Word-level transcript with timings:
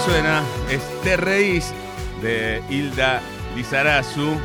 suena 0.00 0.42
es 0.70 0.82
Te 1.02 1.16
de 1.16 2.62
Hilda 2.68 3.22
Lizarazu 3.54 4.36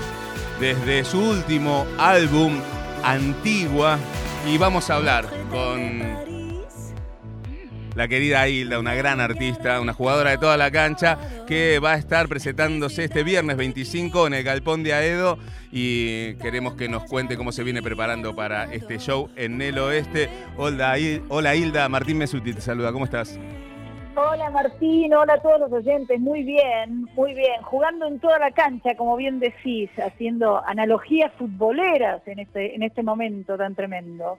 desde 0.60 1.04
su 1.04 1.20
último 1.20 1.86
álbum 1.98 2.54
Antigua 3.04 3.98
y 4.48 4.58
vamos 4.58 4.90
a 4.90 4.96
hablar 4.96 5.26
con 5.50 6.22
la 7.96 8.08
querida 8.08 8.48
Hilda, 8.48 8.80
una 8.80 8.96
gran 8.96 9.20
artista, 9.20 9.82
una 9.82 9.94
jugadora 9.94 10.30
de 10.30 10.38
toda 10.38 10.56
la 10.56 10.72
cancha, 10.72 11.18
que 11.46 11.80
va 11.80 11.94
a 11.94 11.98
estar 11.98 12.30
presentándose 12.30 13.04
este 13.04 13.24
viernes 13.24 13.58
25 13.58 14.28
en 14.28 14.34
el 14.36 14.44
Galpón 14.44 14.84
de 14.84 14.94
Aedo 14.94 15.38
y 15.70 16.36
queremos 16.36 16.76
que 16.76 16.88
nos 16.88 17.04
cuente 17.04 17.36
cómo 17.36 17.52
se 17.52 17.64
viene 17.64 17.82
preparando 17.82 18.34
para 18.34 18.72
este 18.72 19.00
show 19.00 19.30
en 19.36 19.62
el 19.62 19.78
oeste. 19.80 20.30
Hola 20.56 21.56
Hilda, 21.56 21.90
Martín 21.90 22.20
Mesuti 22.20 22.54
te 22.54 22.62
saluda, 22.62 22.94
¿cómo 22.94 23.04
estás? 23.04 23.38
Hola 24.14 24.50
Martín, 24.50 25.14
hola 25.14 25.36
a 25.36 25.42
todos 25.42 25.62
los 25.62 25.72
oyentes, 25.72 26.20
muy 26.20 26.44
bien, 26.44 27.08
muy 27.16 27.34
bien, 27.34 27.62
jugando 27.62 28.06
en 28.08 28.20
toda 28.20 28.40
la 28.40 28.52
cancha, 28.52 28.94
como 28.96 29.16
bien 29.16 29.40
decís, 29.40 29.90
haciendo 29.98 30.62
analogías 30.66 31.32
futboleras 31.38 32.22
en 32.28 32.40
este, 32.40 32.76
en 32.76 32.84
este 32.84 33.04
momento 33.04 33.58
tan 33.58 33.74
tremendo. 33.74 34.38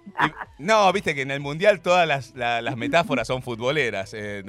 no, 0.59 0.93
viste 0.93 1.15
que 1.15 1.23
en 1.23 1.31
el 1.31 1.41
Mundial 1.41 1.81
todas 1.81 2.07
las, 2.35 2.77
metáforas 2.77 3.27
son 3.27 3.41
futboleras. 3.41 4.13
Eh, 4.13 4.43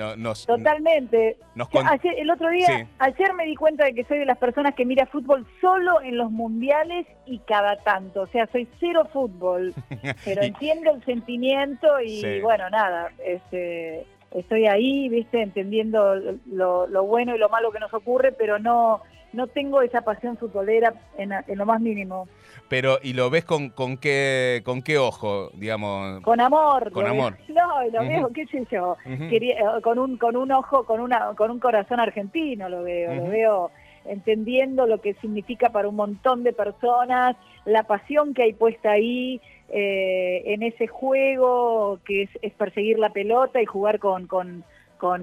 Totalmente. 0.46 1.38
el 1.55 2.30
otro 2.30 2.49
día, 2.49 2.88
ayer 2.99 3.34
me 3.34 3.46
di 3.46 3.55
cuenta 3.55 3.85
de 3.85 3.94
que 3.94 4.04
soy 4.04 4.20
de 4.20 4.26
las 4.26 4.38
personas 4.38 4.76
que 4.76 4.85
mira 4.85 5.05
fútbol 5.05 5.48
solo 5.62 6.02
en 6.02 6.18
los 6.18 6.32
Mundiales 6.32 7.08
y 7.26 7.40
cada 7.40 7.77
tanto, 7.77 8.24
o 8.24 8.27
sea, 8.27 8.48
soy 8.52 8.68
cero 8.80 9.08
fútbol, 9.13 9.74
pero 10.26 10.41
entiendo 10.41 10.91
el 10.91 11.05
sentimiento 11.05 12.02
y 12.02 12.41
bueno, 12.41 12.70
nada, 12.70 13.12
este 13.26 14.05
estoy 14.34 14.67
ahí, 14.67 15.09
viste, 15.09 15.41
entendiendo 15.41 16.15
lo, 16.45 17.03
bueno 17.05 17.35
y 17.35 17.39
lo 17.39 17.49
malo 17.49 17.71
que 17.71 17.79
nos 17.79 17.93
ocurre, 17.93 18.31
pero 18.31 18.59
no, 18.59 19.01
no 19.31 19.48
tengo 19.48 19.81
esa 19.81 20.01
pasión 20.01 20.37
futbolera 20.37 20.93
en, 21.17 21.31
lo 21.55 21.65
más 21.65 21.81
mínimo. 21.81 22.27
Pero, 22.70 22.98
¿y 23.01 23.13
lo 23.13 23.29
ves 23.29 23.45
con, 23.45 23.70
con, 23.70 23.98
qué, 23.98 24.61
con 24.65 24.81
qué 24.81 24.98
ojo, 24.98 25.49
digamos? 25.54 26.21
Con 26.21 26.39
amor. 26.41 26.91
Con 26.91 27.05
amor. 27.05 27.37
no, 27.49 27.84
lo 27.89 28.07
veo, 28.07 28.29
qué 28.34 28.45
sé 28.48 28.65
yo, 28.71 28.98
eh, 29.05 29.55
con, 29.84 29.99
un, 29.99 30.17
con 30.17 30.35
un 30.35 30.51
ojo, 30.51 30.85
con, 30.85 30.99
una, 30.99 31.34
con 31.35 31.51
un 31.51 31.59
corazón 31.59 31.99
argentino 31.99 32.70
lo 32.70 32.84
veo, 32.84 33.13
lo 33.13 33.29
veo 33.29 33.71
entendiendo 34.05 34.87
lo 34.87 34.99
que 34.99 35.13
significa 35.15 35.70
para 35.70 35.87
un 35.87 35.96
montón 35.96 36.43
de 36.43 36.54
personas, 36.54 37.35
la 37.65 37.84
pasión 37.84 38.34
que 38.34 38.43
hay 38.43 38.54
puesta 38.54 38.91
ahí, 38.91 39.41
eh, 39.70 40.43
en 40.54 40.63
ese 40.63 40.87
juego 40.87 41.99
que 42.05 42.29
es, 42.41 42.54
perseguir 42.54 42.99
la 42.99 43.10
pelota 43.10 43.62
y 43.62 43.65
jugar 43.65 43.99
con, 43.99 44.27
con, 44.27 44.63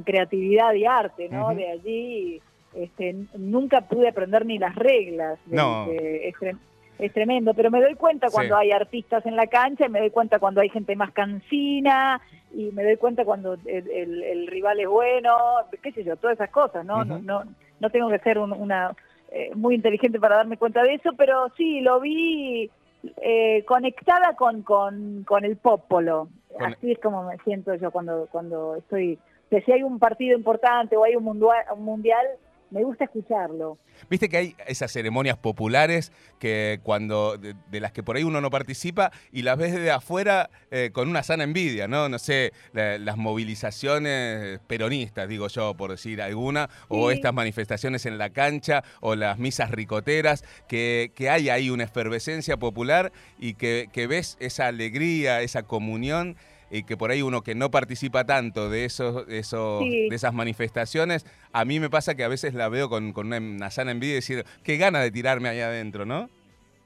creatividad 0.05 0.75
y 0.75 0.85
arte, 0.85 1.29
¿no? 1.31 1.55
De 1.55 1.71
allí 1.71 2.43
este, 2.75 3.17
nunca 3.35 3.83
pude 3.83 4.09
aprender 4.09 4.45
ni 4.45 4.59
las 4.59 4.75
reglas. 4.75 5.39
No. 5.47 5.87
es, 5.91 6.35
tremendo, 7.15 7.55
pero 7.55 7.71
me 7.71 7.81
doy 7.81 7.95
cuenta 7.95 8.29
cuando 8.29 8.57
hay 8.59 8.73
artistas 8.73 9.25
en 9.25 9.37
la 9.37 9.47
cancha, 9.47 9.87
y 9.87 9.89
me 9.89 10.01
doy 10.01 10.11
cuenta 10.11 10.39
cuando 10.39 10.61
hay 10.61 10.69
gente 10.69 10.95
más 10.97 11.13
cansina, 11.13 12.21
y 12.53 12.71
me 12.73 12.85
doy 12.85 12.97
cuenta 12.97 13.25
cuando 13.25 13.57
el, 13.65 14.47
rival 14.49 14.81
es 14.81 14.89
bueno, 14.89 15.35
qué 15.83 15.93
sé 15.93 16.05
yo, 16.05 16.17
todas 16.17 16.35
esas 16.35 16.51
cosas, 16.51 16.85
¿no? 16.85 17.05
no, 17.05 17.19
no, 17.21 17.45
no 17.81 17.91
tengo 17.91 18.09
que 18.11 18.19
ser 18.21 18.39
una 18.39 18.95
eh, 19.31 19.53
muy 19.55 19.75
inteligente 19.75 20.21
para 20.21 20.37
darme 20.37 20.57
cuenta 20.57 20.83
de 20.83 20.95
eso, 20.95 21.11
pero 21.17 21.49
sí, 21.57 21.81
lo 21.81 22.01
vi 22.01 22.71
eh, 23.23 23.65
conectada 23.67 24.35
con, 24.37 24.63
con, 24.63 25.25
con 25.25 25.45
el 25.45 25.57
popolo. 25.57 26.29
Así 26.59 26.93
es 26.93 26.99
como 26.99 27.25
me 27.25 27.39
siento 27.39 27.75
yo 27.77 27.91
cuando, 27.91 28.29
cuando 28.31 28.77
estoy... 28.77 29.19
si 29.49 29.73
hay 29.73 29.83
un 29.83 29.99
partido 29.99 30.37
importante 30.37 30.97
o 30.97 31.05
hay 31.05 31.15
un 31.17 31.25
mundial 31.25 32.27
me 32.71 32.85
gusta 32.85 33.05
escucharlo. 33.05 33.79
Viste 34.09 34.29
que 34.29 34.37
hay 34.37 34.57
esas 34.67 34.93
ceremonias 34.93 35.37
populares 35.37 36.13
que 36.39 36.81
cuando 36.83 37.37
de, 37.37 37.81
las 37.81 37.93
que 37.93 38.03
por 38.03 38.17
ahí 38.17 38.23
uno 38.23 38.41
no 38.41 38.51
participa 38.51 39.11
y 39.33 39.43
las 39.43 39.59
ves 39.59 39.75
de 39.75 39.91
afuera 39.91 40.51
eh, 40.71 40.91
con 40.93 41.09
una 41.09 41.23
sana 41.23 41.45
envidia, 41.45 41.89
¿no? 41.89 42.09
No 42.09 42.19
sé, 42.19 42.53
las 42.73 43.17
movilizaciones 43.17 44.61
peronistas, 44.67 45.29
digo 45.29 45.49
yo, 45.49 45.75
por 45.75 45.91
decir 45.91 46.23
alguna, 46.23 46.71
o 46.89 47.11
estas 47.11 47.35
manifestaciones 47.35 48.07
en 48.07 48.19
la 48.19 48.31
cancha, 48.31 48.85
o 49.01 49.15
las 49.15 49.39
misas 49.39 49.71
ricoteras, 49.71 50.45
que, 50.69 51.13
que 51.15 51.29
hay 51.29 51.49
ahí 51.49 51.71
una 51.71 51.85
efervescencia 51.85 52.57
popular 52.57 53.13
y 53.39 53.55
que, 53.55 53.89
que 53.93 54.07
ves 54.07 54.37
esa 54.41 54.67
alegría, 54.67 55.43
esa 55.43 55.63
comunión 55.63 56.37
y 56.71 56.85
que 56.85 56.97
por 56.97 57.11
ahí 57.11 57.23
uno 57.23 57.43
que 57.43 57.55
no 57.55 57.71
participa 57.71 58.25
tanto 58.25 58.71
de 58.71 58.85
esos, 58.85 59.29
esos 59.29 59.81
de 59.81 60.15
esas 60.15 60.33
manifestaciones, 60.33 61.27
a 61.53 61.65
mí 61.65 61.81
me 61.81 61.91
pasa 61.91 62.15
que 62.15 62.25
a 62.25 62.29
veces 62.29 62.55
la 62.55 62.69
veo 62.69 62.89
con, 62.89 63.13
una, 63.17 63.71
sana 63.71 63.91
envidia 63.91 64.13
y 64.13 64.17
decir, 64.17 64.45
qué 64.63 64.77
gana 64.77 65.01
de 65.01 65.11
tirarme 65.11 65.49
ahí 65.49 65.61
adentro, 65.61 66.07
¿no? 66.07 66.31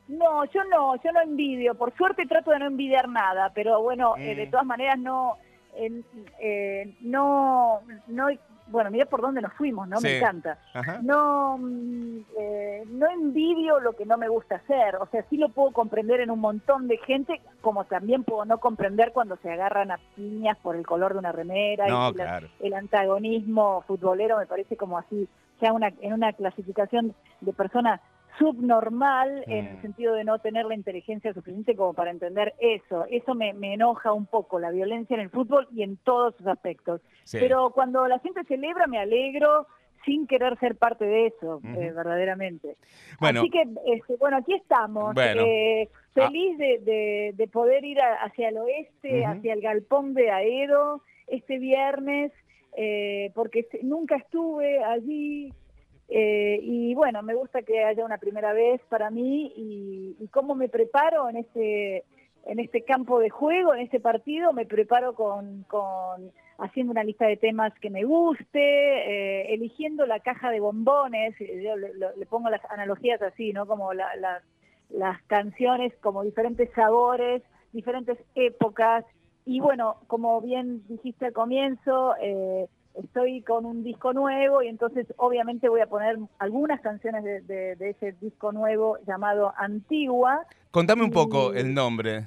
No, 0.09 0.45
yo 0.47 0.65
no, 0.65 0.97
yo 1.03 1.13
no 1.13 1.23
envidio. 1.23 1.75
Por 1.75 1.95
suerte 1.97 2.27
trato 2.27 2.51
de 2.51 2.59
no 2.59 2.67
envidiar 2.67 3.09
nada, 3.09 3.51
pero 3.55 3.83
bueno, 3.83 4.17
eh, 4.19 4.35
de 4.35 4.47
mm. 4.47 4.51
todas 4.51 4.67
maneras 4.67 4.99
no, 4.99 5.39
eh, 5.77 6.93
no, 7.01 7.81
no 8.09 8.29
bueno, 8.67 8.91
mira 8.91 9.07
por 9.07 9.21
dónde 9.21 9.41
nos 9.41 9.53
fuimos, 9.55 9.89
¿no? 9.89 10.01
Me 10.01 10.19
encanta. 10.19 10.59
No, 11.03 11.59
mm, 11.59 12.19
eh, 12.39 12.85
no 12.89 13.09
envidio 13.11 13.81
lo 13.81 13.93
que 13.93 14.07
no 14.07 14.17
me 14.17 14.29
gusta 14.29 14.57
hacer, 14.57 14.97
o 14.97 15.07
sea, 15.07 15.25
sí 15.29 15.37
lo 15.37 15.49
puedo 15.51 15.73
comprender 15.73 16.21
en 16.21 16.31
un 16.31 16.41
montón 16.41 16.89
de 16.89 16.99
gente, 16.99 17.41
como 17.61 17.85
también 17.85 18.25
puedo 18.25 18.45
no 18.45 18.59
comprender 18.59 19.13
cuando 19.13 19.37
se 19.37 19.51
agarran 19.51 19.91
a 19.91 19.99
piñas 20.17 20.57
por 20.59 20.77
el 20.77 20.87
color 20.87 21.13
de 21.13 21.19
una 21.19 21.33
remera 21.33 21.87
y 21.89 22.67
el 22.67 22.75
antagonismo 22.75 23.83
futbolero 23.87 24.39
me 24.39 24.47
parece 24.47 24.77
como 24.77 24.99
así, 24.99 25.29
ya 25.61 25.73
una, 25.73 25.93
en 26.01 26.13
una 26.13 26.33
clasificación 26.33 27.15
de 27.41 27.53
personas 27.53 28.01
subnormal 28.39 29.45
en 29.47 29.67
el 29.67 29.77
mm. 29.77 29.83
sentido 29.83 30.15
de 30.15 30.25
no 30.25 30.39
tener 30.39 30.67
la 30.67 30.75
inteligencia 30.75 31.33
suficiente 31.33 31.77
como 31.77 31.95
para 31.95 32.11
entender 32.11 32.55
eso. 32.59 33.05
Eso 33.11 33.35
me, 33.35 33.51
enoja 33.51 34.13
un 34.13 34.27
poco, 34.27 34.59
la 34.59 34.71
violencia 34.71 35.15
en 35.15 35.21
el 35.21 35.31
fútbol 35.31 35.69
y 35.75 35.83
en 35.83 35.97
todos 35.99 36.35
sus 36.37 36.47
aspectos. 36.47 37.01
Pero 37.31 37.71
cuando 37.71 38.07
la 38.09 38.19
gente 38.19 38.45
celebra 38.45 38.87
me 38.87 38.99
alegro 38.99 39.67
sin 40.05 40.27
querer 40.27 40.59
ser 40.59 40.77
parte 40.77 41.05
de 41.05 41.27
eso, 41.29 41.61
eh, 41.65 41.93
verdaderamente. 41.95 42.77
Bueno, 43.21 43.41
Así 43.41 43.51
que, 43.51 43.65
este, 43.87 44.17
bueno, 44.17 44.39
aquí 44.39 44.55
estamos. 44.55 45.15
Eh, 45.17 45.89
ah. 45.89 45.99
feliz 46.13 46.59
de, 46.59 47.49
poder 47.53 47.85
ir 47.85 47.99
hacia 48.01 48.51
el 48.51 48.59
oeste, 48.59 49.25
hacia 49.25 49.55
el 49.55 49.61
galpón 49.61 50.15
de 50.15 50.31
Aedo 50.31 51.03
este 51.27 51.59
viernes, 51.59 52.33
eh, 52.77 53.31
porque 53.35 53.67
nunca 53.83 54.17
estuve 54.17 54.83
allí, 54.85 55.53
eh, 56.09 56.59
y 56.63 56.95
bueno, 56.95 57.23
me 57.23 57.35
gusta 57.35 57.63
que 57.63 57.85
haya 57.85 58.05
una 58.05 58.19
primera 58.19 58.53
vez 58.53 58.81
para 58.89 59.11
mí 59.11 59.53
y, 59.57 60.29
cómo 60.31 60.55
me 60.55 60.69
preparo 60.69 61.29
en 61.29 61.37
este, 61.37 62.05
en 62.47 62.59
este 62.59 62.83
campo 62.83 63.21
de 63.21 63.31
juego, 63.31 63.75
en 63.75 63.81
este 63.81 64.01
partido, 64.01 64.53
me 64.53 64.67
preparo 64.67 65.15
con, 65.15 65.65
haciendo 66.59 66.91
una 66.91 67.05
lista 67.05 67.27
de 67.27 67.37
temas 67.37 67.73
que 67.81 67.91
me 67.91 68.05
guste, 68.05 68.59
eh, 68.59 69.55
eligiendo 69.55 70.07
la 70.07 70.21
caja 70.21 70.51
de 70.51 70.61
bombones, 70.61 71.41
eh, 71.41 71.63
yo 71.63 71.77
le, 71.77 72.27
pongo 72.27 72.51
las 72.51 72.65
analogías 72.71 73.23
así, 73.23 73.53
¿no? 73.53 73.67
Como 73.67 73.93
las 73.95 75.23
canciones, 75.29 75.93
como 76.01 76.25
diferentes 76.25 76.71
sabores, 76.73 77.43
diferentes 77.73 78.19
épocas. 78.35 79.05
Y 79.47 79.61
bueno, 79.61 79.97
como 80.07 80.41
bien 80.41 80.83
dijiste 80.89 81.27
al 81.27 81.33
comienzo, 81.33 82.15
eh, 82.21 82.67
estoy 82.95 83.43
con 83.43 83.67
un 83.67 83.83
disco 83.83 84.13
nuevo 84.13 84.63
y 84.63 84.69
entonces 84.69 85.07
obviamente 85.17 85.69
voy 85.69 85.81
a 85.81 85.87
poner 85.87 86.17
algunas 86.39 86.81
canciones 86.81 87.25
de, 87.25 87.77
ese 87.81 88.13
disco 88.21 88.53
nuevo 88.53 88.99
llamado 89.07 89.53
Antigua. 89.57 90.47
Contame 90.71 91.03
un 91.03 91.11
poco 91.11 91.53
el 91.53 91.75
nombre. 91.75 92.27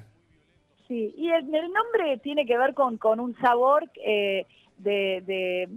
Sí, 0.86 1.14
y 1.16 1.30
el, 1.30 1.46
nombre 1.50 2.18
tiene 2.22 2.46
que 2.46 2.56
ver 2.56 2.74
con, 2.74 2.96
con 2.96 3.20
un 3.20 3.36
sabor 3.36 3.90
eh, 4.02 4.46
de, 4.78 5.22
de, 5.26 5.68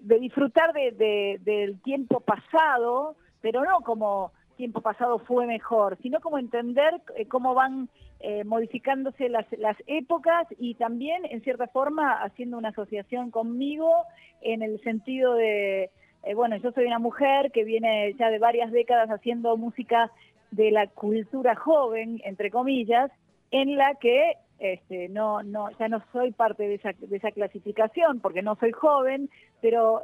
de, 0.00 0.18
disfrutar 0.18 0.72
de, 0.72 1.38
del 1.42 1.80
tiempo 1.82 2.20
pasado, 2.20 3.16
pero 3.40 3.62
no 3.64 3.80
como 3.80 4.32
tiempo 4.56 4.80
pasado 4.80 5.18
fue 5.18 5.46
mejor, 5.46 5.98
sino 6.00 6.20
como 6.20 6.38
entender 6.38 6.94
eh, 7.14 7.26
cómo 7.26 7.52
van 7.54 7.90
eh, 8.20 8.44
modificándose 8.44 9.28
las, 9.28 9.46
las 9.58 9.76
épocas 9.86 10.46
y 10.58 10.74
también, 10.74 11.26
en 11.26 11.42
cierta 11.42 11.66
forma, 11.66 12.22
haciendo 12.22 12.56
una 12.56 12.70
asociación 12.70 13.30
conmigo 13.30 13.92
en 14.40 14.62
el 14.62 14.80
sentido 14.80 15.34
de, 15.34 15.90
eh, 16.22 16.34
bueno, 16.34 16.56
yo 16.56 16.72
soy 16.72 16.86
una 16.86 16.98
mujer 16.98 17.52
que 17.52 17.64
viene 17.64 18.14
ya 18.18 18.30
de 18.30 18.38
varias 18.38 18.72
décadas 18.72 19.10
haciendo 19.10 19.58
música 19.58 20.10
de 20.50 20.70
la 20.70 20.86
cultura 20.86 21.56
joven, 21.56 22.22
entre 22.24 22.50
comillas, 22.50 23.10
en 23.50 23.76
la 23.76 23.94
que 23.96 24.32
este, 24.58 25.10
no, 25.10 25.42
no, 25.42 25.68
ya 25.78 25.88
no 25.88 26.02
soy 26.12 26.32
parte 26.32 26.66
de 26.66 26.76
esa, 26.76 26.92
de 26.98 27.16
esa 27.16 27.30
clasificación 27.32 28.20
porque 28.20 28.40
no 28.40 28.56
soy 28.56 28.72
joven, 28.72 29.28
pero 29.60 30.02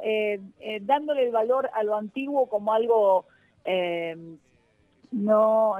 dándole 0.81 1.23
el 1.25 1.31
valor 1.31 1.71
a 1.73 1.81
lo 1.83 1.95
antiguo 1.95 2.47
como 2.47 2.73
algo 2.73 3.25
no 5.11 5.75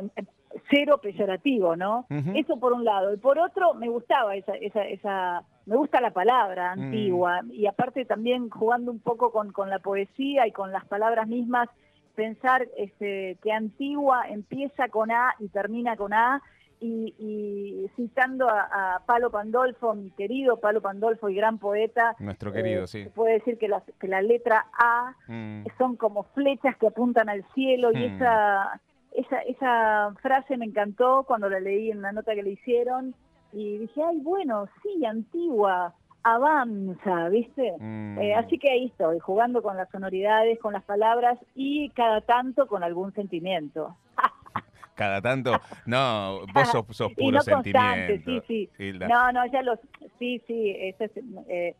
cero 0.70 1.00
peyorativo, 1.02 1.76
¿no? 1.76 2.06
Eso 2.36 2.58
por 2.58 2.74
un 2.74 2.84
lado. 2.84 3.14
Y 3.14 3.18
por 3.18 3.40
otro, 3.40 3.74
me 3.74 3.90
gustaba 3.90 4.36
esa, 4.36 4.54
esa, 4.54 4.84
esa 4.84 5.44
me 5.66 5.76
gusta 5.76 6.02
la 6.02 6.12
palabra 6.12 6.76
mm. 6.76 6.80
antigua. 6.80 7.42
Y 7.52 7.68
aparte 7.68 8.06
también 8.06 8.50
jugando 8.50 8.92
un 8.92 9.00
poco 9.00 9.32
con, 9.32 9.52
con 9.52 9.70
la 9.70 9.80
poesía 9.80 10.48
y 10.48 10.52
con 10.52 10.72
las 10.72 10.86
palabras 10.86 11.28
mismas, 11.28 11.70
pensar 12.16 12.68
este, 12.78 13.38
que 13.42 13.52
antigua 13.52 14.24
empieza 14.30 14.88
con 14.90 15.12
A 15.12 15.36
y 15.40 15.50
termina 15.50 15.96
con 15.96 16.14
A. 16.14 16.42
Y, 16.86 17.90
citando 17.96 18.50
a, 18.50 19.02
Palo 19.06 19.32
Pandolfo, 19.32 19.94
mi 19.96 20.12
querido 20.12 20.60
Palo 20.60 20.82
Pandolfo 20.82 21.30
y 21.30 21.36
gran 21.36 21.58
poeta. 21.58 22.14
Nuestro 22.20 22.52
querido, 22.52 22.84
eh, 22.84 22.88
sí. 22.88 23.06
Puede 23.16 23.36
decir 23.36 23.58
que 23.58 23.70
la, 23.70 23.82
que 24.02 24.10
la 24.10 24.22
letra 24.22 24.66
A 24.78 25.16
mm. 25.30 25.64
son 25.78 25.96
como 25.96 26.24
flechas 26.36 26.76
que 26.76 26.88
apuntan 26.88 27.30
al 27.30 27.46
cielo 27.54 27.94
y 27.94 28.00
mm. 28.00 28.16
esa 28.16 28.82
esa, 29.16 29.40
esa 29.42 30.14
frase 30.22 30.58
me 30.58 30.66
encantó 30.66 31.24
cuando 31.24 31.50
la 31.50 31.60
leí 31.60 31.92
en 31.92 32.00
una 32.00 32.12
nota 32.12 32.34
que 32.36 32.44
le 32.44 32.52
hicieron 32.52 33.16
y 33.52 33.78
dije, 33.78 34.02
ay, 34.04 34.18
bueno, 34.22 34.68
sí, 34.82 35.06
antigua, 35.06 35.94
avanza, 36.24 37.30
¿viste? 37.30 37.74
Mm. 37.80 38.18
Eh, 38.20 38.34
así 38.36 38.58
que 38.58 38.72
ahí 38.72 38.86
estoy, 38.86 39.20
jugando 39.20 39.62
con 39.62 39.78
las 39.78 39.90
sonoridades, 39.90 40.60
con 40.60 40.74
las 40.74 40.84
palabras 40.84 41.38
y 41.54 41.90
cada 41.90 42.22
tanto 42.22 42.68
con 42.68 42.84
algún 42.84 43.14
sentimiento. 43.14 43.96
cada 44.96 45.22
tanto, 45.22 45.52
no, 45.86 46.42
vos 46.54 46.70
sos, 46.70 47.14
puro 47.18 47.42
sentimiento. 47.42 48.42
Sí, 48.48 48.70
sí. 48.78 48.94
No, 48.94 49.32
no, 49.32 49.46
ya 49.48 49.62
lo, 49.62 49.78
sí, 50.18 50.42
sí, 50.48 50.76
eso 50.78 51.04
es, 51.04 51.12
eh, 51.48 51.76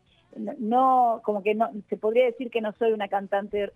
no, 0.58 1.20
como 1.24 1.42
que 1.42 1.54
no, 1.54 1.70
se 1.88 1.96
podría 1.96 2.26
decir 2.26 2.50
que 2.50 2.60
no 2.60 2.72
soy 2.72 2.92
una 2.92 3.08
cantante 3.08 3.72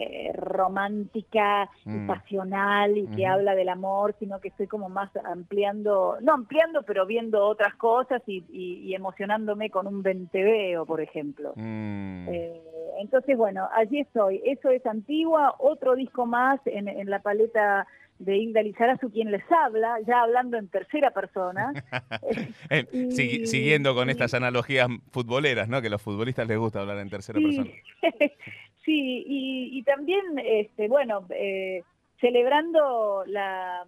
eh, 0.00 0.30
romántica 0.32 1.68
y 1.84 1.90
mm. 1.90 2.06
pasional 2.06 2.96
y 2.96 3.08
que 3.08 3.26
habla 3.26 3.56
del 3.56 3.68
amor, 3.68 4.14
sino 4.20 4.40
que 4.40 4.46
estoy 4.46 4.68
como 4.68 4.88
más 4.88 5.10
ampliando, 5.24 6.18
no 6.20 6.34
ampliando, 6.34 6.84
pero 6.84 7.04
viendo 7.04 7.44
otras 7.44 7.74
cosas 7.74 8.22
y, 8.26 8.94
emocionándome 8.94 9.70
con 9.70 9.88
un 9.88 10.04
venteveo, 10.04 10.86
por 10.86 11.00
ejemplo. 11.00 11.52
Mm. 11.56 12.28
Eh, 12.28 12.60
entonces, 13.00 13.36
bueno, 13.36 13.68
allí 13.74 13.98
estoy. 13.98 14.40
Eso 14.44 14.70
es 14.70 14.86
Antigua, 14.86 15.56
otro 15.58 15.96
disco 15.96 16.26
más 16.26 16.60
en, 16.66 17.10
la 17.10 17.20
paleta 17.20 17.86
de 18.20 18.36
Hilda 18.36 18.62
Lizarazu, 18.62 19.10
quien 19.10 19.32
les 19.32 19.42
habla, 19.50 19.98
ya 20.06 20.22
hablando 20.22 20.58
en 20.58 20.68
tercera 20.68 21.10
persona. 21.10 21.72
siguiendo 23.10 23.96
con 23.96 24.10
estas 24.10 24.32
analogías 24.34 24.86
futboleras, 25.10 25.68
¿no? 25.68 25.80
Que 25.80 25.88
a 25.88 25.90
los 25.90 26.02
futbolistas 26.02 26.46
les 26.46 26.58
gusta 26.58 26.80
hablar 26.80 26.98
en 26.98 27.10
tercera 27.10 27.40
persona. 27.40 27.70
Sí, 28.88 29.22
y, 29.26 29.82
también, 29.82 30.22
este, 30.42 30.88
bueno, 30.88 31.26
eh, 31.28 31.82
celebrando 32.22 33.22
la, 33.26 33.84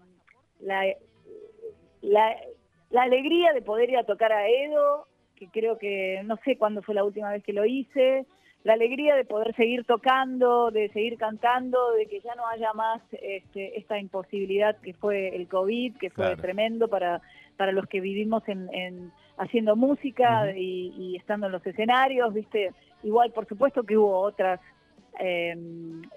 la, 0.61 0.94
la, 2.02 2.37
alegría 3.02 3.55
de 3.55 3.62
poder 3.62 3.88
ir 3.88 3.97
a 3.97 4.05
tocar 4.05 4.31
a 4.31 4.47
Edo, 4.47 5.06
que 5.37 5.49
creo 5.49 5.79
que 5.79 6.20
no 6.26 6.37
sé 6.44 6.58
cuándo 6.58 6.82
fue 6.82 6.94
la 6.94 7.05
última 7.05 7.31
vez 7.31 7.43
que 7.43 7.55
lo 7.55 7.64
hice, 7.64 8.26
la 8.62 8.75
alegría 8.75 9.17
de 9.17 9.25
poder 9.25 9.55
seguir 9.56 9.85
tocando, 9.85 10.70
de 10.70 10.91
seguir 10.91 11.17
cantando, 11.17 11.93
de 11.93 12.05
que 12.05 12.20
ya 12.20 12.35
no 12.35 12.47
haya 12.47 12.75
más 12.75 13.00
este, 13.23 13.79
esta 13.79 13.99
imposibilidad 13.99 14.76
que 14.82 14.93
fue 14.93 15.35
el 15.35 15.49
COVID, 15.49 15.97
que 15.97 16.11
fue 16.11 16.37
tremendo 16.37 16.88
para, 16.88 17.23
para 17.56 17.73
los 17.73 17.87
que 17.87 18.02
vivimos 18.02 18.43
en, 18.49 19.12
haciendo 19.38 19.76
música 19.76 20.55
y, 20.55 20.93
y, 20.94 21.17
estando 21.17 21.47
en 21.47 21.52
los 21.52 21.67
escenarios, 21.67 22.35
viste. 22.35 22.73
Igual, 23.02 23.32
por 23.32 23.47
supuesto 23.47 23.82
que 23.85 23.97
hubo 23.97 24.20
otras 24.20 24.61
eh, 25.18 25.56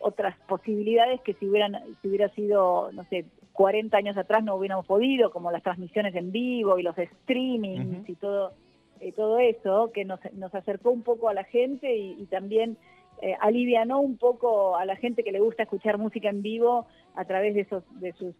otras 0.01 0.35
posibilidades 0.47 1.21
que 1.21 1.33
si 1.35 1.47
hubieran 1.47 1.77
si 2.01 2.07
hubiera 2.07 2.29
sido, 2.29 2.91
no 2.91 3.03
sé, 3.05 3.25
40 3.53 3.95
años 3.97 4.17
atrás 4.17 4.43
no 4.43 4.55
hubiéramos 4.55 4.85
podido, 4.85 5.31
como 5.31 5.51
las 5.51 5.63
transmisiones 5.63 6.15
en 6.15 6.31
vivo 6.31 6.77
y 6.77 6.83
los 6.83 6.95
streamings 6.95 8.07
y 8.09 8.15
todo 8.15 8.53
y 8.99 9.11
todo 9.11 9.37
eso, 9.39 9.91
que 9.93 10.05
nos, 10.05 10.19
nos 10.33 10.53
acercó 10.55 10.91
un 10.91 11.03
poco 11.03 11.27
a 11.27 11.33
la 11.33 11.43
gente 11.43 11.93
y, 11.93 12.25
también 12.27 12.77
eh, 13.21 13.35
alivianó 13.41 13.99
un 13.99 14.17
poco 14.17 14.77
a 14.77 14.85
la 14.85 14.95
gente 14.95 15.23
que 15.23 15.31
le 15.31 15.39
gusta 15.39 15.63
escuchar 15.63 15.97
música 15.97 16.29
en 16.29 16.41
vivo 16.41 16.87
a 17.15 17.25
través 17.25 17.53
de 17.53 17.61
esos 17.61 17.83
de 17.99 18.13
sus 18.13 18.33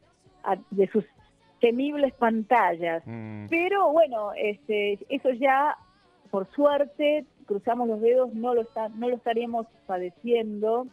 de 0.72 0.88
sus 0.88 1.06
temibles 1.60 2.14
pantallas. 2.14 3.04
Mm. 3.06 3.48
Pero 3.50 3.92
bueno, 3.92 4.34
este, 4.36 5.00
eso 5.10 5.32
ya 5.32 5.78
por 6.32 6.50
suerte 6.52 7.26
cruzamos 7.46 7.88
los 7.88 8.02
dedos, 8.02 8.34
no 8.34 8.54
lo, 8.54 8.62
está, 8.62 8.90
no 8.90 9.10
lo 9.10 9.16
estaríamos 9.16 9.68
padeciendo. 9.86 10.88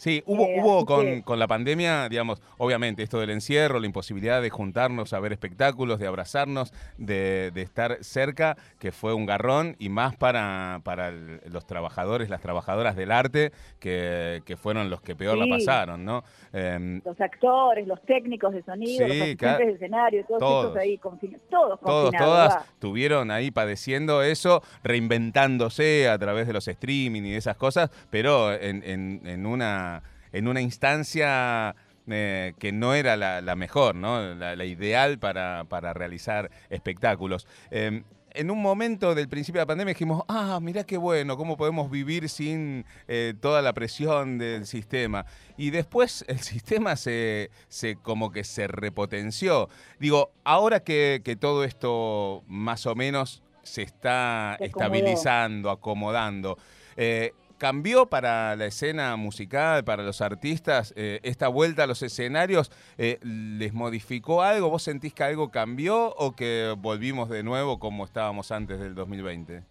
Sí, 0.00 0.22
hubo, 0.24 0.46
eh, 0.46 0.56
hubo 0.58 0.86
con, 0.86 1.20
con, 1.20 1.38
la 1.38 1.46
pandemia, 1.46 2.08
digamos, 2.08 2.40
obviamente 2.56 3.02
esto 3.02 3.20
del 3.20 3.28
encierro, 3.28 3.78
la 3.78 3.84
imposibilidad 3.84 4.40
de 4.40 4.48
juntarnos 4.48 5.12
a 5.12 5.20
ver 5.20 5.30
espectáculos, 5.30 5.98
de 5.98 6.06
abrazarnos, 6.06 6.72
de, 6.96 7.50
de 7.50 7.60
estar 7.60 7.98
cerca, 8.02 8.56
que 8.78 8.92
fue 8.92 9.12
un 9.12 9.26
garrón 9.26 9.76
y 9.78 9.90
más 9.90 10.16
para, 10.16 10.80
para 10.84 11.10
los 11.10 11.66
trabajadores, 11.66 12.30
las 12.30 12.40
trabajadoras 12.40 12.96
del 12.96 13.12
arte, 13.12 13.52
que, 13.78 14.40
que 14.46 14.56
fueron 14.56 14.88
los 14.88 15.02
que 15.02 15.14
peor 15.14 15.36
la 15.36 15.46
pasaron, 15.46 16.02
¿no? 16.02 16.24
Em, 16.54 17.02
los 17.04 17.20
actores, 17.20 17.86
los 17.86 18.00
técnicos 18.00 18.54
de 18.54 18.62
sonido, 18.62 19.06
los 19.06 19.20
asistentes 19.20 19.66
de 19.66 19.72
escenario, 19.74 20.24
todos, 20.24 20.40
todos. 20.40 20.76
ahí, 20.78 20.96
todos, 20.96 21.78
todos 21.78 22.14
todas 22.16 22.64
tuvieron 22.78 23.30
ahí 23.30 23.50
padeciendo 23.50 24.22
eso, 24.22 24.62
reinventándose 24.82 26.08
a 26.08 26.18
través 26.18 26.46
de 26.46 26.54
los 26.54 26.66
streaming 26.66 27.24
y 27.24 27.32
de 27.32 27.36
esas 27.36 27.58
cosas, 27.58 27.90
pero 28.08 28.54
en, 28.54 28.82
en, 28.82 29.20
en 29.26 29.44
una 29.44 29.89
en 30.32 30.48
una 30.48 30.60
instancia 30.60 31.74
eh, 32.08 32.54
que 32.58 32.72
no 32.72 32.94
era 32.94 33.16
la, 33.16 33.56
mejor, 33.56 33.94
¿no? 33.94 34.34
La, 34.34 34.64
ideal 34.64 35.18
para, 35.18 35.92
realizar 35.92 36.50
espectáculos. 36.68 37.46
Em, 37.70 38.04
en 38.32 38.50
un 38.50 38.62
momento 38.62 39.14
del 39.14 39.28
principio 39.28 39.58
de 39.58 39.62
la 39.62 39.66
pandemia 39.66 39.94
dijimos, 39.94 40.22
ah, 40.28 40.58
mirá 40.62 40.84
qué 40.84 40.96
bueno, 40.96 41.36
cómo 41.36 41.56
podemos 41.56 41.90
vivir 41.90 42.28
sin 42.28 42.84
eh, 43.08 43.34
toda 43.40 43.62
la 43.62 43.72
presión 43.72 44.38
del 44.38 44.66
sistema. 44.66 45.26
Y 45.56 45.70
después 45.70 46.24
el 46.28 46.38
sistema 46.40 46.96
se, 46.96 47.50
se 47.68 47.96
como 47.96 48.30
que 48.30 48.44
se 48.44 48.66
repotenció. 48.66 49.68
Digo, 49.98 50.32
ahora 50.44 50.80
que, 50.80 51.20
todo 51.40 51.64
esto 51.64 52.42
más 52.46 52.86
o 52.86 52.94
menos 52.94 53.42
se 53.62 53.82
está 53.82 54.56
estabilizando, 54.60 55.70
acomodando, 55.70 56.58
eh, 56.96 57.32
¿Cambió 57.60 58.06
para 58.06 58.56
la 58.56 58.64
escena 58.64 59.14
musical, 59.16 59.84
para 59.84 60.02
los 60.02 60.22
artistas, 60.22 60.94
eh, 60.96 61.20
esta 61.24 61.48
vuelta 61.48 61.84
a 61.84 61.86
los 61.86 62.02
escenarios? 62.02 62.72
Eh, 62.96 63.18
¿Les 63.22 63.74
modificó 63.74 64.40
algo? 64.40 64.70
¿Vos 64.70 64.82
sentís 64.82 65.12
que 65.12 65.24
algo 65.24 65.50
cambió 65.50 66.14
o 66.16 66.34
que 66.34 66.74
volvimos 66.78 67.28
de 67.28 67.42
nuevo 67.42 67.78
como 67.78 68.06
estábamos 68.06 68.50
antes 68.50 68.80
del 68.80 68.94
2020? 68.94 69.62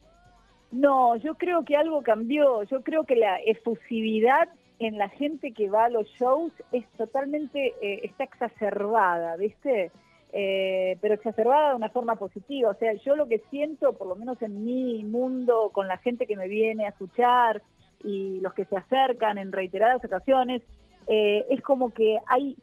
No, 0.72 1.16
yo 1.16 1.34
creo 1.34 1.66
que 1.66 1.75
algo 1.78 2.04
cambió. 2.04 2.62
Yo 2.62 2.84
creo 2.84 3.06
que 3.06 3.16
la 3.16 3.40
efusividad 3.40 4.50
en 4.78 5.00
la 5.00 5.10
gente 5.10 5.52
que 5.52 5.72
va 5.72 5.86
a 5.86 5.90
los 5.90 6.08
shows 6.10 6.54
es 6.72 6.86
totalmente, 6.96 7.74
eh, 7.82 8.02
está 8.04 8.24
exacerbada, 8.24 9.36
¿viste? 9.36 9.92
pero 10.32 11.16
exacerbada 11.16 11.72
de 11.72 11.75
una 11.78 11.90
forma 11.90 12.16
positiva. 12.18 12.70
O 12.70 12.75
sea, 12.75 12.94
yo 13.04 13.16
lo 13.16 13.28
que 13.28 13.42
siento, 13.50 13.94
por 13.94 14.06
lo 14.06 14.16
menos 14.16 14.40
en 14.44 14.63
mi 14.63 15.04
mundo, 15.04 15.72
con 15.74 15.88
la 15.88 15.98
gente 15.98 16.28
que 16.28 16.36
me 16.36 16.48
viene 16.48 16.86
a 16.86 16.90
escuchar, 16.90 17.63
y 18.03 18.39
los 18.41 18.53
que 18.53 18.65
se 18.65 18.77
acercan 18.77 19.38
en 19.38 19.51
reiteradas 19.51 20.03
ocasiones, 20.03 20.62
eh, 21.08 21.46
es 21.50 21.62
como 21.62 21.91
que 21.91 22.20
hay, 22.27 22.56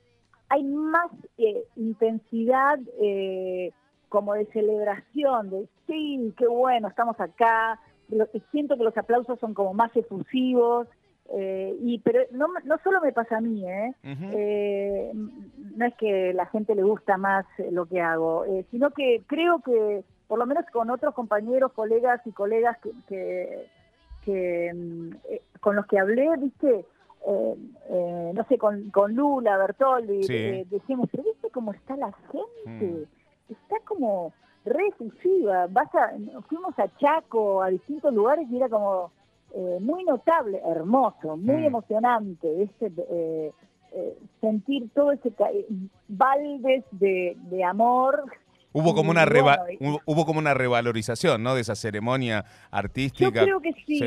hay 0.49 0.63
más 0.63 1.11
eh, 1.39 1.65
intensidad 1.77 2.79
eh, 3.01 3.73
como 4.09 4.35
de 4.35 4.47
celebración, 4.47 5.51
de 5.51 5.69
sí, 5.87 6.33
qué 6.39 6.47
bueno, 6.47 6.89
estamos 6.89 7.19
acá, 7.21 7.81
siento 8.53 8.77
que 8.77 8.85
los 8.85 8.97
aplausos 8.97 9.39
son 9.41 9.53
como 9.53 9.75
más 9.75 9.95
efusivos, 9.97 10.87
y 11.83 11.99
pero 12.05 12.21
no, 12.31 12.47
no 12.65 12.79
solo 12.85 13.01
me 13.01 13.13
pasa 13.13 13.39
a 13.39 13.41
mí, 13.41 13.65
¿eh? 13.69 15.13
no 15.75 15.85
es 15.85 15.95
que 15.97 16.33
la 16.33 16.47
gente 16.47 16.77
le 16.77 16.85
gusta 16.85 17.19
más 17.19 17.45
lo 17.73 17.87
que 17.87 18.01
hago, 18.01 18.45
sino 18.71 18.93
que 18.93 19.25
creo 19.27 19.59
que 19.59 20.05
por 20.29 20.39
lo 20.39 20.47
menos 20.47 20.65
con 20.73 20.89
otros 20.89 21.15
compañeros, 21.15 21.73
colegas 21.73 22.21
y 22.27 22.31
colegas 22.31 22.79
que 22.81 22.93
que 23.09 23.67
mm, 24.33 25.11
eh, 25.31 25.43
con 25.61 25.77
los 25.77 25.87
que 25.87 25.99
hablé, 25.99 26.29
viste, 26.39 26.85
eh, 27.27 27.57
eh, 27.89 28.33
no 28.35 28.45
sé, 28.49 28.59
con, 28.59 28.91
con 28.91 29.15
Lula, 29.15 29.57
Bertoldi, 29.57 30.21
decíamos, 30.71 31.09
pero 31.11 31.25
viste 31.25 31.51
cómo 31.51 31.73
está 31.73 31.97
la 31.97 32.13
gente, 32.31 32.85
mm. 32.85 33.53
está 33.53 33.77
como 33.85 34.33
refusiva, 34.65 35.67
vas 35.69 35.95
a, 35.95 36.13
fuimos 36.49 36.79
a 36.79 36.89
Chaco, 36.99 37.63
a 37.63 37.69
distintos 37.69 38.13
lugares 38.13 38.49
y 38.51 38.57
era 38.57 38.69
como 38.69 39.13
muy 39.81 40.05
notable, 40.05 40.61
hermoso, 40.67 41.37
muy 41.37 41.63
mm. 41.63 41.67
emocionante, 41.67 42.55
¿viste? 42.55 43.53
sentir 44.43 44.91
todo 44.93 45.13
ese 45.13 45.33
baldes 46.09 46.85
de, 46.91 47.35
de 47.49 47.65
amor 47.65 48.25
Hubo 48.79 48.95
como 48.95 49.11
una 49.11 49.25
hubo 50.05 50.27
como 50.27 50.39
una 50.39 50.53
revalorización, 50.53 51.43
¿no? 51.43 51.55
De 51.55 51.63
esa 51.63 51.75
ceremonia 51.75 52.45
artística. 52.71 53.31
Yo 53.31 53.33
creo 53.33 53.61
que 53.61 53.73
sí. 53.87 54.01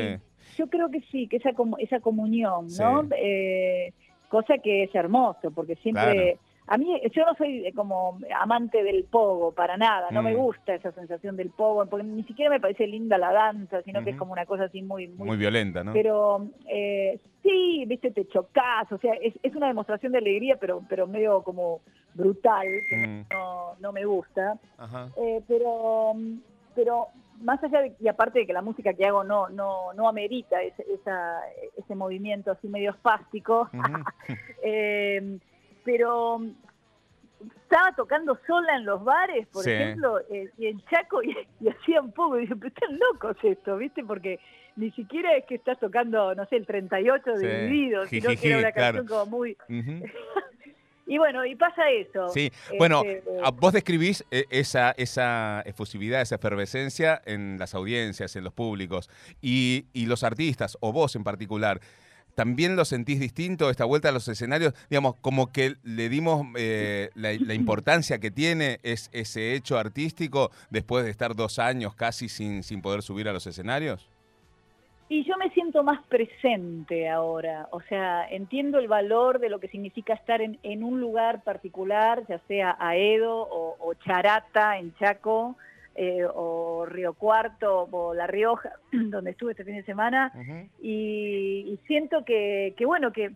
Yo 0.56 0.68
creo 0.68 0.90
que 0.90 1.00
sí, 1.10 1.26
que 1.26 1.38
esa 1.38 1.50
esa 1.78 1.98
comunión, 1.98 2.68
¿no? 2.78 3.08
Eh, 3.16 3.92
cosa 4.28 4.58
que 4.62 4.84
es 4.84 4.94
hermoso, 4.94 5.50
porque 5.50 5.74
siempre 5.76 6.38
a 6.66 6.78
mí, 6.78 7.00
yo 7.12 7.24
no 7.24 7.34
soy 7.34 7.66
eh, 7.66 7.72
como 7.74 8.18
amante 8.38 8.84
del 8.84 9.04
pogo, 9.04 9.52
para 9.52 9.76
nada, 9.76 10.08
no 10.12 10.22
me 10.22 10.34
mm. 10.34 10.36
gusta 10.36 10.74
esa 10.74 10.92
sensación 10.92 11.36
del 11.36 11.50
pogo, 11.50 11.84
porque 11.86 12.04
ni 12.04 12.22
siquiera 12.24 12.50
me 12.50 12.60
parece 12.60 12.86
linda 12.86 13.18
la 13.18 13.32
danza, 13.32 13.82
sino 13.82 14.04
que 14.04 14.10
es 14.10 14.16
como 14.16 14.32
una 14.32 14.46
cosa 14.46 14.64
así 14.64 14.80
muy... 14.80 15.08
Muy, 15.08 15.36
violenta, 15.36 15.82
¿no? 15.82 15.92
Pero 15.92 16.46
eh, 16.68 17.18
sí, 17.42 17.84
viste, 17.86 18.12
te 18.12 18.28
chocas, 18.28 18.90
o 18.92 18.98
sea, 18.98 19.14
es, 19.14 19.34
es, 19.42 19.54
una 19.56 19.66
demostración 19.66 20.12
de 20.12 20.18
alegría, 20.18 20.58
pero, 20.60 20.82
pero 20.88 21.06
medio 21.06 21.42
como 21.42 21.80
brutal, 22.14 22.66
que 22.88 23.06
mm. 23.06 23.24
no, 23.32 23.74
no, 23.80 23.92
me 23.92 24.04
gusta. 24.04 24.58
Eh, 25.16 25.42
pero, 25.48 26.12
pero 26.76 27.08
más 27.40 27.62
allá 27.64 27.80
de, 27.80 27.96
y 27.98 28.06
aparte 28.06 28.40
de 28.40 28.46
que 28.46 28.52
la 28.52 28.62
música 28.62 28.94
que 28.94 29.06
hago 29.06 29.24
no, 29.24 29.48
no, 29.48 29.92
no 29.94 30.08
amerita 30.08 30.62
ese, 30.62 30.84
esa, 30.92 31.40
ese 31.76 31.94
movimiento 31.94 32.52
así 32.52 32.68
medio 32.68 32.90
espástico, 32.90 33.68
eh, 34.62 35.38
pero 35.84 36.40
estaba 37.62 37.94
tocando 37.94 38.38
sola 38.46 38.76
en 38.76 38.84
los 38.84 39.02
bares, 39.04 39.46
por 39.48 39.66
ejemplo, 39.66 40.20
eh, 40.30 40.50
y 40.58 40.66
en 40.66 40.80
Chaco, 40.86 41.22
y, 41.22 41.36
hacían 41.68 42.12
poco, 42.12 42.38
y 42.38 42.42
dije, 42.42 42.56
pero 42.56 42.68
están 42.68 42.98
locos 42.98 43.36
esto, 43.42 43.76
¿viste? 43.76 44.04
Porque 44.04 44.40
ni 44.76 44.90
siquiera 44.92 45.36
es 45.36 45.44
que 45.46 45.56
estás 45.56 45.78
tocando, 45.78 46.34
no 46.34 46.46
sé, 46.46 46.56
el 46.56 46.66
38 46.66 47.32
de 47.34 47.62
divididos, 47.62 48.08
sino 48.08 48.30
que 48.30 48.48
era 48.48 48.58
una 48.58 48.72
canción 48.72 49.06
como 49.06 49.26
muy... 49.26 49.56
Y 51.06 51.18
bueno, 51.18 51.44
y 51.44 51.56
pasa 51.56 51.90
eso. 51.90 52.28
Sí, 52.28 52.52
bueno, 52.78 53.02
este, 53.04 53.28
vos 53.54 53.72
describís 53.72 54.24
eh, 54.30 54.44
esa, 54.48 54.92
esa 54.92 55.60
efusividad, 55.66 56.20
esa 56.20 56.36
efervescencia 56.36 57.20
en 57.24 57.58
las 57.58 57.74
audiencias, 57.74 58.36
en 58.36 58.44
los 58.44 58.52
públicos, 58.52 59.10
y, 59.42 59.86
y 59.92 60.06
los 60.06 60.22
artistas, 60.22 60.78
o 60.80 60.92
vos 60.92 61.16
en 61.16 61.24
particular. 61.24 61.80
¿También 62.40 62.74
lo 62.74 62.86
sentís 62.86 63.20
distinto 63.20 63.68
esta 63.68 63.84
vuelta 63.84 64.08
a 64.08 64.12
los 64.12 64.26
escenarios? 64.26 64.72
Digamos, 64.88 65.16
como 65.16 65.52
que 65.52 65.74
le 65.84 66.08
dimos 66.08 66.46
eh, 66.56 67.10
la, 67.14 67.34
importancia 67.52 68.18
que 68.18 68.30
tiene 68.30 68.78
es, 68.82 69.10
ese 69.12 69.52
hecho 69.52 69.76
artístico 69.76 70.50
después 70.70 71.04
de 71.04 71.10
estar 71.10 71.36
dos 71.36 71.58
años 71.58 71.94
casi 71.94 72.30
sin, 72.30 72.62
sin 72.62 72.80
poder 72.80 73.02
subir 73.02 73.28
a 73.28 73.34
los 73.34 73.46
escenarios. 73.46 74.08
Y 75.10 75.22
yo 75.24 75.36
me 75.36 75.50
siento 75.50 75.82
más 75.82 76.02
presente 76.06 77.10
ahora, 77.10 77.68
o 77.72 77.82
sea, 77.82 78.26
entiendo 78.30 78.78
el 78.78 78.88
valor 78.88 79.38
de 79.38 79.50
lo 79.50 79.60
que 79.60 79.68
significa 79.68 80.14
estar 80.14 80.40
en, 80.40 80.58
en 80.62 80.82
un 80.82 80.98
lugar 80.98 81.42
particular, 81.44 82.22
ya 82.26 82.40
sea 82.48 82.74
Aedo 82.80 83.36
o, 83.36 83.76
o 83.80 83.92
Charata 84.02 84.78
en 84.78 84.94
Chaco, 84.96 85.56
eh, 85.94 86.24
o 86.34 86.86
Río 86.86 87.14
Cuarto 87.14 87.88
o 87.90 88.14
La 88.14 88.26
Rioja, 88.26 88.72
donde 88.92 89.32
estuve 89.32 89.52
este 89.52 89.64
fin 89.64 89.76
de 89.76 89.84
semana, 89.84 90.32
y, 90.80 91.78
siento 91.86 92.24
que, 92.24 92.74
bueno, 92.86 93.12
que, 93.12 93.32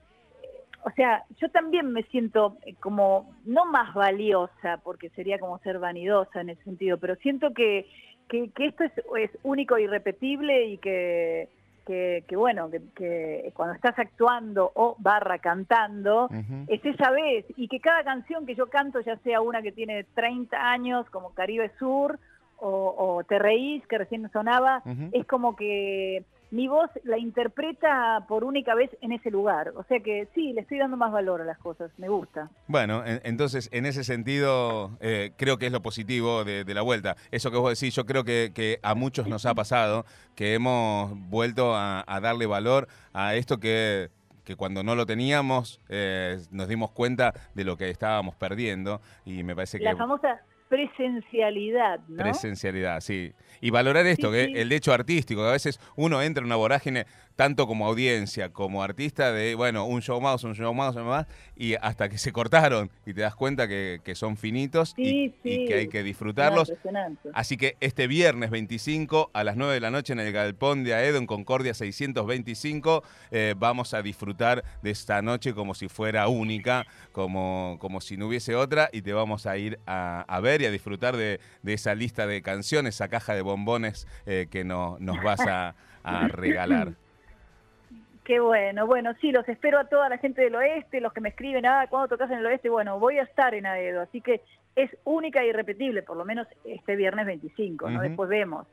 o 0.84 0.90
sea, 0.92 1.24
yo 1.40 1.50
también 1.50 1.92
me 1.92 2.02
siento 2.04 2.56
como, 2.80 3.34
no 3.44 3.64
más 3.64 3.94
valiosa, 3.94 4.80
porque 4.82 5.10
sería 5.10 5.38
como 5.38 5.58
ser 5.58 5.78
vanidosa 5.78 6.40
en 6.40 6.50
ese 6.50 6.62
sentido, 6.64 6.98
pero 6.98 7.16
siento 7.16 7.52
que, 7.52 7.86
que, 8.28 8.50
esto 8.58 8.84
es, 8.84 8.92
es 9.18 9.30
único 9.42 9.76
e 9.76 9.82
irrepetible 9.82 10.66
y 10.66 10.78
que 10.78 11.48
que, 11.84 12.24
bueno, 12.36 12.70
que, 12.94 13.52
cuando 13.54 13.74
estás 13.74 13.98
actuando 13.98 14.72
o 14.74 14.96
barra 14.98 15.38
cantando, 15.38 16.28
es 16.66 16.84
esa 16.84 17.10
vez, 17.10 17.44
y 17.56 17.68
que 17.68 17.80
cada 17.80 18.02
canción 18.02 18.46
que 18.46 18.54
yo 18.54 18.68
canto, 18.68 19.00
ya 19.00 19.16
sea 19.18 19.40
una 19.40 19.62
que 19.62 19.72
tiene 19.72 20.04
30 20.14 20.56
años, 20.56 21.08
como 21.10 21.34
Caribe 21.34 21.70
Sur, 21.78 22.18
o, 22.66 23.22
Te 23.28 23.38
Reís, 23.38 23.86
que 23.86 23.98
recién 23.98 24.30
sonaba, 24.32 24.82
es 25.12 25.26
como 25.26 25.54
que 25.54 26.24
mi 26.50 26.68
voz 26.68 26.88
la 27.02 27.18
interpreta 27.18 28.24
por 28.28 28.44
única 28.44 28.74
vez 28.74 28.90
en 29.00 29.12
ese 29.12 29.30
lugar. 29.30 29.72
O 29.76 29.82
sea 29.84 30.00
que 30.00 30.28
sí, 30.34 30.52
le 30.52 30.60
estoy 30.60 30.78
dando 30.78 30.96
más 30.96 31.10
valor 31.10 31.40
a 31.40 31.44
las 31.44 31.58
cosas, 31.58 31.90
me 31.98 32.08
gusta. 32.08 32.48
Bueno, 32.68 33.02
entonces 33.04 33.68
en 33.72 33.86
ese 33.86 34.04
sentido 34.04 34.92
eh, 35.00 35.32
creo 35.36 35.58
que 35.58 35.66
es 35.66 35.72
lo 35.72 35.82
positivo 35.82 36.44
de, 36.44 36.64
la 36.74 36.82
vuelta. 36.82 37.16
Eso 37.32 37.50
que 37.50 37.56
vos 37.56 37.78
decís, 37.78 37.94
yo 37.94 38.06
creo 38.06 38.24
que, 38.24 38.78
a 38.82 38.94
muchos 38.94 39.26
nos 39.26 39.46
ha 39.46 39.54
pasado, 39.54 40.04
que 40.36 40.54
hemos 40.54 41.12
vuelto 41.28 41.74
a, 41.74 42.04
darle 42.22 42.46
valor 42.46 42.88
a 43.12 43.34
esto 43.34 43.58
que 43.58 44.10
que 44.44 44.56
cuando 44.56 44.82
no 44.82 44.94
lo 44.94 45.06
teníamos 45.06 45.80
eh, 45.88 46.38
nos 46.50 46.68
dimos 46.68 46.90
cuenta 46.90 47.32
de 47.54 47.64
lo 47.64 47.78
que 47.78 47.88
estábamos 47.88 48.34
perdiendo 48.34 49.00
y 49.24 49.42
me 49.42 49.56
parece 49.56 49.78
que... 49.78 49.84
La 49.84 49.96
famosa 49.96 50.42
presencialidad, 50.74 52.00
¿no? 52.08 52.22
Presencialidad, 52.22 53.00
sí. 53.00 53.32
Y 53.60 53.70
valorar 53.70 54.06
esto, 54.06 54.30
que 54.30 54.44
el 54.44 54.72
hecho 54.72 54.92
artístico, 54.92 55.42
que 55.42 55.48
a 55.48 55.52
veces 55.52 55.80
uno 55.96 56.20
entra 56.20 56.40
en 56.40 56.46
una 56.46 56.56
vorágine 56.56 57.06
tanto 57.36 57.66
como 57.66 57.86
audiencia, 57.86 58.50
como 58.50 58.82
artista, 58.82 59.32
de, 59.32 59.54
bueno, 59.54 59.86
un 59.86 60.02
show 60.02 60.20
más, 60.20 60.44
un 60.44 60.54
show 60.54 60.72
más, 60.72 60.94
un 60.94 61.02
show 61.02 61.10
más, 61.10 61.26
y 61.56 61.74
hasta 61.74 62.08
que 62.08 62.18
se 62.18 62.32
cortaron 62.32 62.90
y 63.04 63.14
te 63.14 63.22
das 63.22 63.34
cuenta 63.34 63.66
que, 63.66 64.00
son 64.14 64.36
finitos 64.36 64.94
y, 64.96 65.30
que 65.30 65.74
hay 65.74 65.88
que 65.88 66.04
disfrutarlos. 66.04 66.72
Así 67.32 67.56
que 67.56 67.76
este 67.80 68.06
viernes 68.06 68.50
25 68.50 69.30
a 69.32 69.42
las 69.42 69.56
9 69.56 69.74
de 69.74 69.80
la 69.80 69.90
noche 69.90 70.12
en 70.12 70.20
el 70.20 70.32
Galpón 70.32 70.84
de 70.84 70.94
Aedo, 70.94 71.18
en 71.18 71.26
Concordia 71.26 71.74
625, 71.74 73.02
eh, 73.32 73.54
vamos 73.56 73.92
a 73.92 74.02
disfrutar 74.02 74.62
de 74.82 74.90
esta 74.90 75.20
noche 75.20 75.52
como 75.52 75.74
si 75.74 75.88
fuera 75.88 76.28
única, 76.28 76.86
como, 77.10 77.76
como 77.80 78.00
si 78.00 78.16
no 78.16 78.28
hubiese 78.28 78.54
otra, 78.54 78.88
y 78.92 79.02
te 79.02 79.12
vamos 79.12 79.46
a 79.46 79.58
ir 79.58 79.80
a, 79.86 80.40
ver 80.40 80.62
y 80.62 80.66
a 80.66 80.70
disfrutar 80.70 81.16
de, 81.16 81.40
esa 81.64 81.94
lista 81.96 82.28
de 82.28 82.40
canciones, 82.42 82.94
esa 82.94 83.08
caja 83.08 83.34
de 83.34 83.42
bombones 83.42 84.06
eh, 84.26 84.46
que 84.48 84.64
nos 84.64 85.22
vas 85.24 85.40
a 85.40 85.74
regalar. 86.28 86.94
Qué 88.24 88.40
bueno, 88.40 88.86
bueno, 88.86 89.12
sí, 89.20 89.32
los 89.32 89.46
espero 89.48 89.78
a 89.78 89.84
toda 89.84 90.08
la 90.08 90.16
gente 90.16 90.40
del 90.40 90.54
oeste, 90.54 91.00
los 91.00 91.12
que 91.12 91.20
me 91.20 91.28
escriben, 91.28 91.66
ah, 91.66 91.86
¿cuándo 91.90 92.08
tocas 92.08 92.30
en 92.30 92.38
el 92.38 92.46
oeste? 92.46 92.70
Bueno, 92.70 92.98
voy 92.98 93.18
a 93.18 93.24
estar 93.24 93.54
en 93.54 93.66
Aedo, 93.66 94.00
así 94.00 94.22
que 94.22 94.40
es 94.74 94.90
única 95.04 95.42
e 95.42 95.48
irrepetible, 95.48 96.02
por 96.02 96.16
lo 96.16 96.24
menos 96.24 96.48
este 96.64 96.96
viernes 96.96 97.26
25, 97.26 97.90
¿no? 97.90 98.00
Después 98.00 98.30
vemos. 98.30 98.66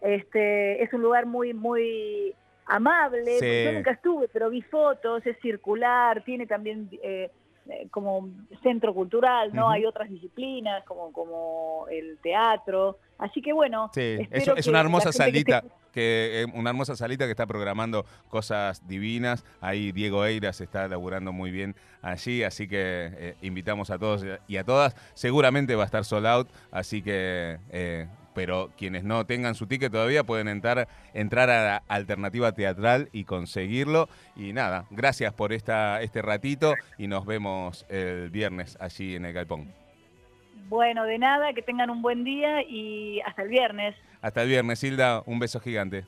Este, 0.00 0.82
es 0.82 0.92
un 0.92 1.02
lugar 1.02 1.24
muy, 1.24 1.54
muy 1.54 2.34
amable, 2.66 3.38
yo 3.64 3.72
nunca 3.72 3.92
estuve, 3.92 4.28
pero 4.28 4.50
vi 4.50 4.62
fotos, 4.62 5.24
es 5.24 5.38
circular, 5.40 6.22
tiene 6.24 6.46
también... 6.46 6.88
Eh, 7.02 7.30
como 7.90 8.28
centro 8.62 8.94
cultural, 8.94 9.54
¿no? 9.54 9.70
Hay 9.70 9.84
otras 9.84 10.08
disciplinas 10.08 10.84
como, 10.84 11.12
como 11.12 11.86
el 11.90 12.18
teatro. 12.22 12.98
Así 13.18 13.40
que 13.40 13.52
bueno, 13.52 13.90
sí, 13.94 14.18
es, 14.30 14.66
una 14.66 14.80
hermosa 14.80 15.12
salita. 15.12 15.62
Que, 15.92 16.42
eh, 16.42 16.46
una 16.52 16.68
hermosa 16.68 16.94
salita 16.94 17.24
que 17.24 17.30
está 17.30 17.46
programando 17.46 18.04
cosas 18.28 18.86
divinas. 18.86 19.44
Ahí 19.62 19.92
Diego 19.92 20.26
Eiras 20.26 20.60
está 20.60 20.88
laburando 20.88 21.32
muy 21.32 21.50
bien 21.50 21.74
allí, 22.02 22.42
así 22.42 22.68
que 22.68 23.10
eh, 23.16 23.34
invitamos 23.40 23.90
a 23.90 23.98
todos 23.98 24.24
y 24.46 24.56
a 24.58 24.64
todas. 24.64 24.94
Seguramente 25.14 25.74
va 25.74 25.84
a 25.84 25.86
estar 25.86 26.04
sold 26.04 26.26
out, 26.26 26.48
así 26.70 27.00
que 27.00 27.58
pero 28.36 28.70
quienes 28.76 29.02
no 29.02 29.24
tengan 29.24 29.54
su 29.54 29.66
ticket 29.66 29.90
todavía 29.90 30.22
pueden 30.22 30.46
entrar, 30.46 30.88
entrar 31.14 31.48
a 31.48 31.64
la 31.64 31.82
alternativa 31.88 32.52
teatral 32.52 33.08
y 33.10 33.24
conseguirlo. 33.24 34.10
Y 34.36 34.52
nada, 34.52 34.84
gracias 34.90 35.32
por 35.32 35.54
esta, 35.54 36.02
este 36.02 36.20
ratito 36.20 36.74
y 36.98 37.06
nos 37.06 37.24
vemos 37.24 37.86
el 37.88 38.28
viernes 38.28 38.76
allí 38.78 39.16
en 39.16 39.24
el 39.24 39.32
Galpón. 39.32 39.72
Bueno, 40.68 41.04
de 41.04 41.16
nada, 41.18 41.54
que 41.54 41.62
tengan 41.62 41.88
un 41.88 42.02
buen 42.02 42.24
día 42.24 42.62
y 42.62 43.20
hasta 43.22 43.40
el 43.40 43.48
viernes. 43.48 43.96
Hasta 44.20 44.42
el 44.42 44.48
viernes, 44.50 44.84
Hilda, 44.84 45.22
un 45.24 45.38
beso 45.38 45.58
gigante. 45.58 46.04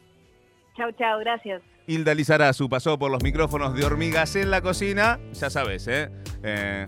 Chao, 0.77 0.93
chao, 0.93 1.19
gracias. 1.21 1.63
Hilda 1.87 2.15
Lizarazu 2.15 2.69
pasó 2.69 2.99
por 2.99 3.11
los 3.11 3.23
micrófonos 3.23 3.75
de 3.75 3.87
hormigas 3.87 4.37
en 4.37 4.51
la 4.51 4.61
cocina, 4.61 5.19
ya 5.33 5.49
sabes, 5.49 5.89
¿eh? 5.89 6.11
eh 6.43 6.85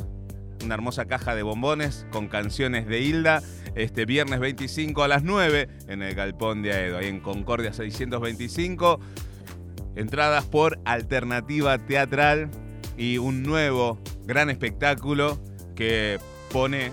una 0.62 0.75
hermosa 0.75 1.06
caja 1.06 1.35
de 1.35 1.42
bombones 1.42 2.06
con 2.11 2.28
canciones 2.28 2.87
de 2.87 3.00
Hilda 3.00 3.40
este 3.74 4.04
viernes 4.04 4.40
25 4.40 5.02
a 5.02 5.08
las 5.08 5.22
9 5.22 5.68
en 5.88 6.02
el 6.02 6.14
Galpón 6.14 6.62
de 6.62 6.72
Aedo, 6.72 6.98
ahí 6.98 7.08
en 7.08 7.20
Concordia 7.20 7.72
625. 7.72 9.00
Entradas 9.96 10.44
por 10.44 10.78
Alternativa 10.84 11.78
Teatral 11.78 12.50
y 12.96 13.18
un 13.18 13.42
nuevo 13.42 13.98
gran 14.24 14.50
espectáculo 14.50 15.40
que 15.74 16.18
pone 16.52 16.90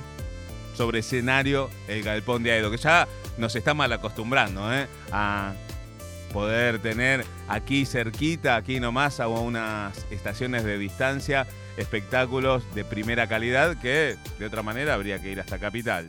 sobre 0.76 1.00
escenario 1.00 1.70
el 1.88 2.04
Galpón 2.04 2.44
de 2.44 2.52
Aedo, 2.52 2.72
que 2.72 2.78
ya 2.78 3.08
nos 3.38 3.56
está 3.56 3.74
mal 3.74 3.92
acostumbrando 3.94 4.74
¿eh? 4.74 4.88
a 5.12 5.54
poder 6.32 6.80
tener 6.80 7.26
aquí 7.48 7.86
cerquita, 7.86 8.56
aquí 8.56 8.80
nomás, 8.80 9.20
a 9.20 9.28
unas 9.28 10.06
estaciones 10.12 10.64
de 10.64 10.78
distancia, 10.78 11.48
espectáculos 11.78 12.64
de 12.76 12.84
primera 12.84 13.28
calidad 13.28 13.78
que 13.80 14.18
de 14.38 14.46
otra 14.46 14.64
manera 14.64 14.94
habría 14.94 15.20
que 15.20 15.32
ir 15.32 15.40
hasta 15.40 15.58
Capital. 15.58 16.06